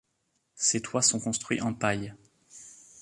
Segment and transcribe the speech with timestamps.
[0.55, 2.15] Ces toits sont construits en paille.